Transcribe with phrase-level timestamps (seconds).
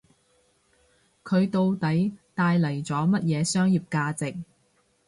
[1.23, 4.35] 佢到底帶嚟咗乜嘢商業價值